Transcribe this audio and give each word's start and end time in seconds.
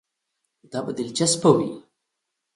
دا 0.71 0.79
به 0.85 0.91
دلچسپه 0.99 1.49
وي. 1.57 1.71